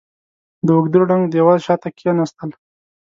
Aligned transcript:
د 0.65 0.67
اوږده 0.75 0.99
ړنګ 1.09 1.23
دېوال 1.33 1.59
شاته 1.65 1.89
کېناستل. 1.97 2.49